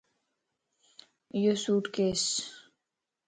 [1.35, 2.21] ايو سوڻ ڪيسَ